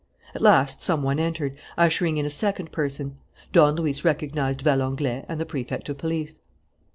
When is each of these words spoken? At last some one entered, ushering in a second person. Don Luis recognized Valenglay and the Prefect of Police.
At 0.33 0.41
last 0.41 0.81
some 0.81 1.03
one 1.03 1.19
entered, 1.19 1.55
ushering 1.77 2.17
in 2.17 2.25
a 2.25 2.29
second 2.31 2.71
person. 2.71 3.17
Don 3.51 3.75
Luis 3.75 4.03
recognized 4.03 4.63
Valenglay 4.63 5.23
and 5.29 5.39
the 5.39 5.45
Prefect 5.45 5.87
of 5.89 5.99
Police. 5.99 6.39